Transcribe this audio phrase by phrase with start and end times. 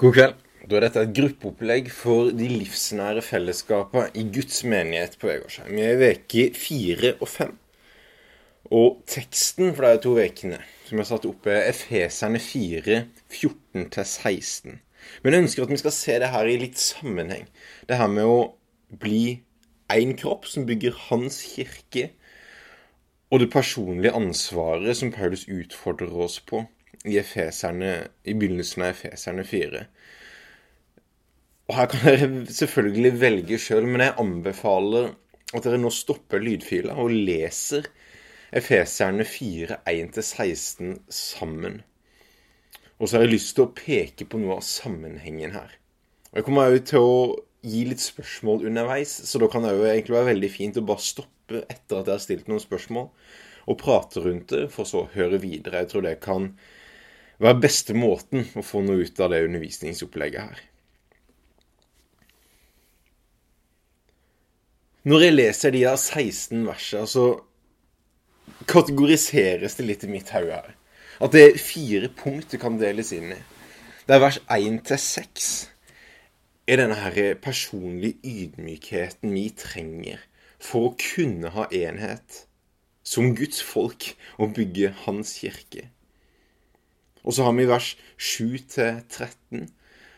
[0.00, 0.36] God kveld.
[0.64, 5.66] Da er dette et gruppeopplegg for de livsnære fellesskapene i Guds menighet på Vegårshei.
[5.68, 7.52] Vi er i uke fire og fem.
[8.72, 14.80] Og teksten for de to ukene som jeg har satt opp, er Efeserne 4, 14-16.
[15.20, 17.44] Men jeg ønsker at vi skal se det her i litt sammenheng.
[17.84, 18.40] Det her med å
[19.04, 19.22] bli
[19.92, 22.08] én kropp som bygger hans kirke,
[23.28, 26.64] og det personlige ansvaret som Paulus utfordrer oss på
[27.04, 27.94] i, Efeserne,
[28.24, 29.84] i begynnelsen av Efeserne 4.
[31.70, 35.12] Og Her kan dere selvfølgelig velge sjøl, men jeg anbefaler
[35.54, 37.86] at dere nå stopper lydfila og leser
[38.56, 41.80] Efeserne 4, 1-16 sammen.
[42.98, 45.76] Og så har jeg lyst til å peke på noe av sammenhengen her.
[46.30, 47.20] Og Jeg kommer òg til å
[47.66, 51.04] gi litt spørsmål underveis, så da kan det jo egentlig være veldig fint å bare
[51.04, 53.08] stoppe etter at jeg har stilt noen spørsmål,
[53.70, 55.84] og prate rundt det, for så å høre videre.
[55.84, 56.50] Jeg tror det kan
[57.40, 60.60] være beste måten å få noe ut av det undervisningsopplegget her.
[65.08, 67.24] Når jeg leser de her 16 versene, så
[68.68, 70.74] kategoriseres det litt i mitt hode her.
[71.20, 73.40] At det er fire punkt det kan deles inn i.
[74.04, 75.50] Det er vers 1 til 6
[76.70, 80.20] er denne her personlige ydmykheten vi trenger
[80.62, 82.44] for å kunne ha enhet
[83.02, 85.88] som Guds folk og bygge Hans kirke.
[87.24, 89.66] Og så har vi vers 7-13,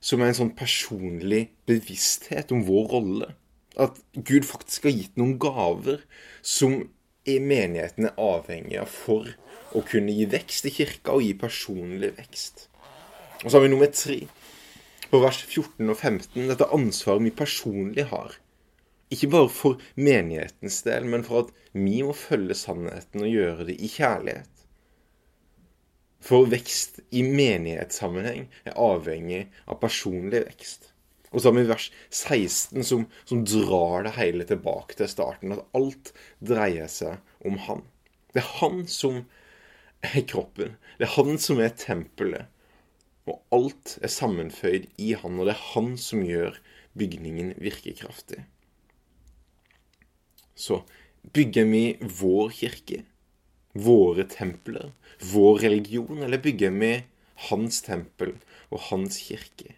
[0.00, 3.32] som er en sånn personlig bevissthet om vår rolle.
[3.76, 6.04] At Gud faktisk har gitt noen gaver
[6.40, 6.86] som
[7.26, 9.28] menigheten er avhengig av for
[9.76, 12.68] å kunne gi vekst i kirka og gi personlig vekst.
[13.42, 14.20] Og så har vi nummer tre,
[15.10, 18.38] på vers 14 og 15, dette ansvaret vi personlig har.
[19.12, 23.76] Ikke bare for menighetens del, men for at vi må følge sannheten og gjøre det
[23.78, 24.50] i kjærlighet.
[26.26, 30.90] For vekst i menighetssammenheng er avhengig av personlig vekst.
[31.30, 35.54] Og så har vi vers 16 som, som, drar det hele tilbake til starten.
[35.54, 37.84] At alt dreier seg om han.
[38.34, 39.22] Det er han som
[40.06, 40.76] er kroppen.
[40.98, 42.50] Det er han som er tempelet.
[43.26, 46.58] Og alt er sammenføyd i han, og det er han som gjør
[46.96, 48.44] bygningen virkekraftig.
[50.56, 50.80] Så
[51.34, 53.02] bygger vi vår kirke,
[53.82, 54.92] våre templer,
[55.32, 56.92] vår religion, eller bygger vi
[57.50, 58.36] hans tempel
[58.70, 59.74] og hans kirke?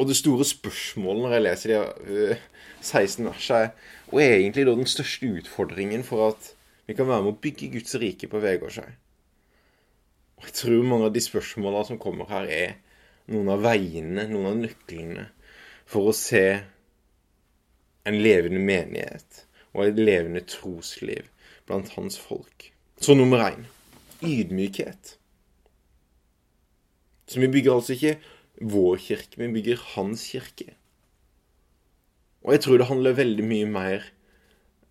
[0.00, 2.36] Og det store spørsmålet når jeg leser de
[2.80, 6.52] 16 versene, er hva er egentlig da den største utfordringen for at
[6.88, 8.88] vi kan være med å bygge Guds rike på Vegårshei?
[10.40, 12.72] Og jeg tror mange av de spørsmålene som kommer her, er
[13.30, 15.28] noen av veiene, noen av nøklene,
[15.86, 16.46] for å se
[18.08, 21.28] en levende menighet og et levende trosliv
[21.66, 22.70] blant hans folk.
[23.02, 23.66] Så nummer én
[24.22, 25.16] ydmykhet.
[27.26, 28.18] Så vi bygger altså ikke
[28.60, 30.74] vår kirke, vi bygger hans kirke.
[32.42, 34.08] Og jeg tror det handler veldig mye mer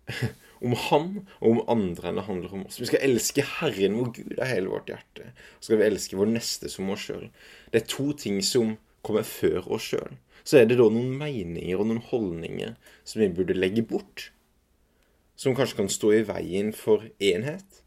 [0.64, 1.08] om han
[1.40, 2.80] og om andre enn det handler om oss.
[2.80, 5.32] Vi skal elske Herren vår Gud av hele vårt hjerte.
[5.58, 7.28] Så skal vi elske vår neste som oss sjøl.
[7.70, 10.16] Det er to ting som kommer før oss sjøl.
[10.42, 12.74] Så er det da noen meninger og noen holdninger
[13.06, 14.30] som vi burde legge bort.
[15.42, 17.80] Som kanskje kan stå i veien for enhet.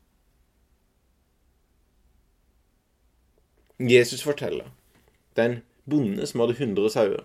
[3.79, 4.73] Jesus forteller
[5.35, 7.23] det er en bonde som hadde 100 sauer.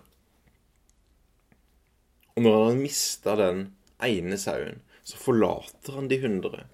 [2.35, 3.61] Og når han har mista den
[4.03, 6.65] ene sauen, så forlater han de 100.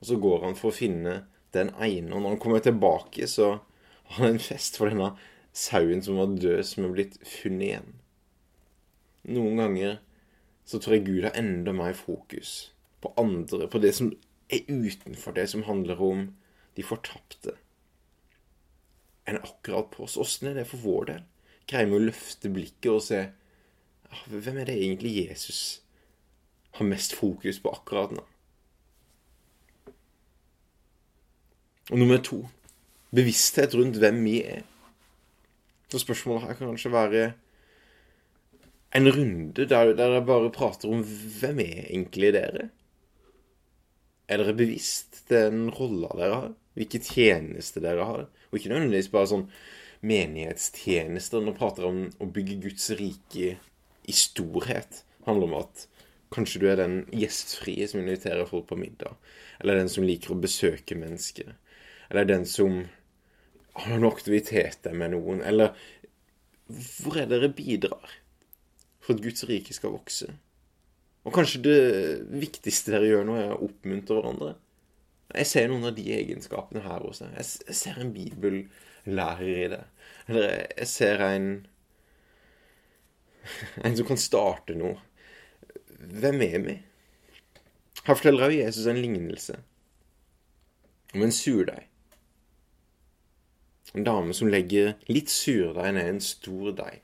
[0.00, 1.16] Og så går han for å finne
[1.54, 2.10] den ene.
[2.10, 5.12] Og når han kommer tilbake, så har han en fest for denne
[5.54, 7.92] sauen som var død, som er blitt funnet igjen.
[9.26, 10.00] Noen ganger
[10.66, 14.12] så tror jeg Gud har enda mer fokus på andre, på det som
[14.52, 16.28] er utenfor det som handler om
[16.76, 17.56] de fortapte
[19.26, 20.16] enn akkurat på oss.
[20.16, 21.24] Åssen er det for vår del?
[21.66, 25.80] Greier vi å løfte blikket og se ah, Hvem er det egentlig Jesus
[26.78, 28.22] har mest fokus på akkurat nå?
[31.90, 32.44] Og nummer to
[33.14, 34.62] bevissthet rundt hvem vi er.
[35.90, 37.26] Så spørsmålet her kan kanskje være
[38.96, 41.02] en runde der, der dere bare prater om
[41.40, 42.70] hvem er egentlig dere?
[44.26, 46.54] Er dere bevisst den rolla dere har?
[46.76, 48.24] Hvilke tjenester dere har?
[48.50, 49.44] Og ikke nødvendigvis bare sånn
[50.06, 51.42] menighetstjenester.
[51.42, 53.54] Nå prater om å bygge Guds rike
[54.06, 55.04] i storhet.
[55.28, 55.86] Handler om at
[56.34, 59.14] kanskje du er den gjestfrie som inviterer folk på middag.
[59.62, 61.54] Eller den som liker å besøke mennesker.
[62.10, 62.82] Eller den som
[63.76, 65.42] har noen aktiviteter med noen.
[65.46, 65.74] Eller
[66.98, 68.18] hvor er dere bidrar
[69.00, 70.32] for at Guds rike skal vokse?
[71.26, 71.80] Og kanskje det
[72.38, 74.52] viktigste dere gjør nå, er å oppmuntre hverandre.
[75.34, 77.32] Jeg ser noen av de egenskapene her deg.
[77.34, 79.82] Jeg ser en bibellærer i det.
[80.28, 81.48] Eller jeg ser en
[83.78, 84.96] En som kan starte noe.
[86.02, 86.72] Hvem er vi?
[88.02, 89.54] Her forteller også Jesus en lignelse
[91.14, 91.86] om en surdeig.
[93.94, 96.98] En dame som legger litt surdeig ned i en stor deig.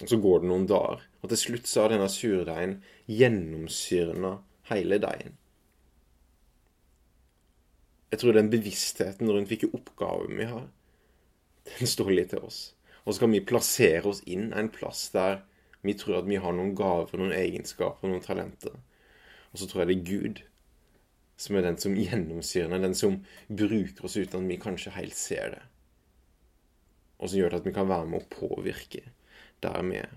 [0.00, 2.76] Og Så går det noen dager, og til slutt så har denne surdeigen
[3.10, 4.36] gjennomsyrna
[4.70, 5.34] hele deigen.
[8.14, 10.68] Jeg tror den bevisstheten rundt hvilke oppgaver vi har,
[11.72, 12.60] den står litt til oss.
[13.02, 15.40] Og så kan vi plassere oss inn en plass der
[15.86, 18.74] vi tror at vi har noen gaver, noen egenskaper, noen talenter.
[19.50, 20.44] Og så tror jeg det er Gud
[21.36, 23.18] som er den som gjennomsyrer den som
[23.50, 25.64] bruker oss uten at vi kanskje helt ser det.
[27.18, 29.02] Og som gjør det at vi kan være med å påvirke
[29.64, 30.14] der vi er.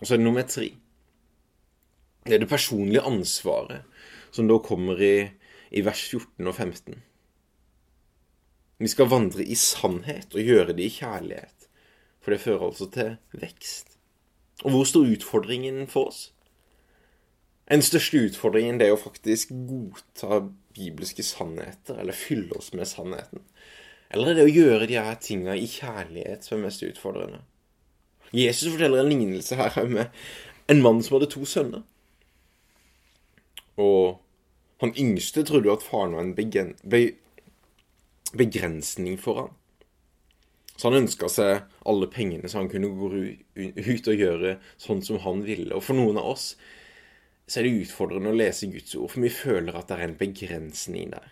[0.00, 0.68] Og så er det nummer tre.
[2.26, 3.82] Det er det personlige ansvaret,
[4.32, 5.16] som da kommer i,
[5.70, 7.02] i vers 14 og 15.
[8.82, 11.68] Vi skal vandre i sannhet og gjøre det i kjærlighet,
[12.22, 13.96] for det fører altså til vekst.
[14.62, 16.22] Og hvor står utfordringen for oss?
[17.70, 20.42] Den største utfordringen det er å faktisk godta
[20.74, 23.44] bibelske sannheter, eller fylle oss med sannheten.
[24.12, 27.40] Eller er det å gjøre de her tinga i kjærlighet som er mest utfordrende?
[28.32, 30.06] Jesus forteller en lignelse her med
[30.72, 31.82] en mann som hadde to sønner.
[33.80, 34.20] Og
[34.82, 36.36] han yngste trodde jo at faren var en
[38.32, 39.52] begrensning for han.
[40.76, 45.20] Så han ønska seg alle pengene så han kunne gå ut og gjøre sånn som
[45.22, 45.74] han ville.
[45.76, 46.46] Og for noen av oss
[47.46, 50.18] så er det utfordrende å lese Guds ord, for vi føler at det er en
[50.18, 51.28] begrensning der.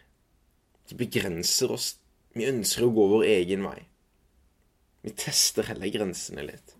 [0.91, 1.95] Det begrenser oss.
[2.37, 3.79] Vi ønsker å gå vår egen vei.
[5.07, 6.77] Vi tester heller grensene litt.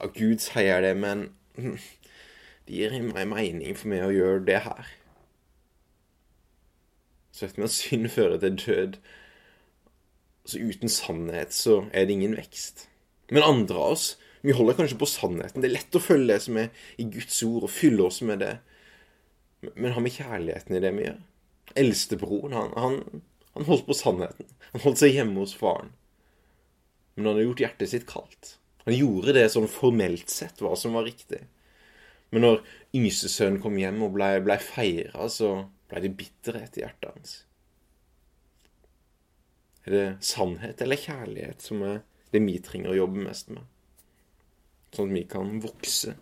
[0.00, 1.28] Ja, Gud sier det, men
[2.66, 4.92] det gir meg mening for meg å gjøre det her.
[7.36, 8.96] Så vet vi at synd fører til død.
[10.48, 12.86] Så uten sannhet så er det ingen vekst.
[13.30, 14.06] Men andre av oss,
[14.40, 15.60] vi holder kanskje på sannheten.
[15.60, 18.40] Det er lett å følge det som er i Guds ord, og fylle oss med
[18.42, 18.54] det.
[19.76, 21.20] Men har vi kjærligheten i det vi gjør?
[21.80, 23.24] Eldstebroren, han, han,
[23.54, 24.48] han holdt på sannheten.
[24.72, 25.92] Han holdt seg hjemme hos faren.
[27.14, 28.56] Men han har gjort hjertet sitt kaldt.
[28.90, 31.44] Han gjorde det sånn formelt sett, hva som var riktig.
[32.34, 32.56] Men når
[32.98, 35.52] yngstesønnen kom hjem og ble, ble feira, så
[35.90, 37.36] ble det bitterhet i hjertet hans.
[39.86, 42.02] Er det sannhet eller kjærlighet som er
[42.34, 43.62] det vi trenger å jobbe mest med?
[44.94, 46.16] Sånn at vi kan vokse.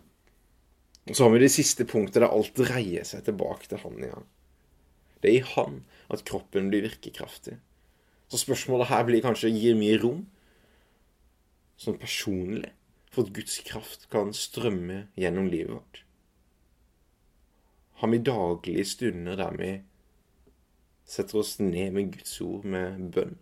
[1.09, 4.27] Og så har vi det siste punktet der alt dreier seg tilbake til han igjen.
[5.19, 5.81] Det er i han
[6.13, 7.57] at kroppen blir virkekraftig.
[8.29, 10.27] Så spørsmålet her blir kanskje gir vi rom,
[11.79, 12.73] sånn personlig,
[13.09, 16.03] for at Guds kraft kan strømme gjennom livet vårt?
[17.99, 19.71] Har vi daglige stunder der vi
[21.09, 23.39] setter oss ned med Guds ord med bønn?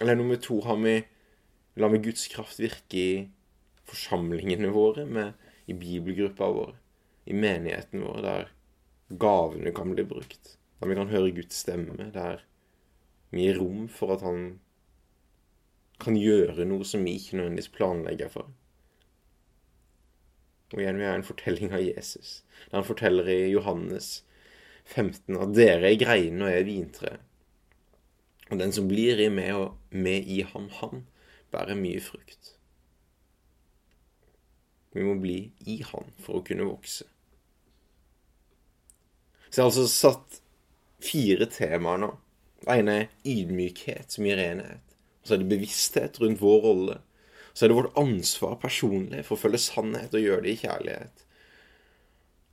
[0.00, 1.00] Eller nummer to, har vi
[1.74, 3.12] lar vi Guds kraft virke i
[3.88, 5.32] forsamlingene våre, med,
[5.66, 6.74] i bibelgruppa vår,
[7.24, 8.50] i menigheten vår, der
[9.20, 12.44] gavene kan bli brukt, der vi kan høre Guds stemme, der
[13.32, 14.60] vi gir rom for at Han
[16.02, 18.50] kan gjøre noe som vi ikke nødvendigvis planlegger for.
[20.72, 22.40] Og igjen vi har en fortelling av Jesus,
[22.70, 24.22] der han forteller i Johannes
[24.84, 27.28] 15 at dere er greinene og jeg er vintreet.
[28.52, 31.06] Og den som blir i meg og med i ham, han
[31.52, 32.52] bærer mye frukt.
[34.92, 35.38] Vi må bli
[35.72, 37.06] i han for å kunne vokse.
[39.48, 40.40] Så jeg har altså satt
[41.02, 42.10] fire temaer nå.
[42.62, 44.91] Det ene er ydmykhet som gir renhet.
[45.22, 46.98] Så er det bevissthet rundt vår rolle
[47.52, 51.24] så er det vårt ansvar personlig for å følge sannhet og gjøre det i kjærlighet.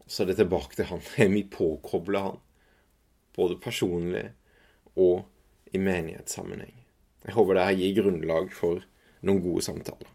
[0.04, 1.04] Og så er det tilbake til han.
[1.36, 2.40] Vi påkobla han?
[3.38, 4.26] Både personlig
[5.00, 5.24] og
[5.72, 6.76] i menighetssammenheng.
[7.24, 8.84] Jeg håper det her gir grunnlag for
[9.24, 10.10] noen gode samtaler.